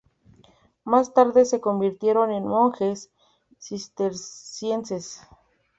Más 0.83 1.13
tarde 1.13 1.45
se 1.45 1.61
convirtieron 1.61 2.31
en 2.31 2.47
monjes 2.47 3.11
cistercienses. 3.59 5.21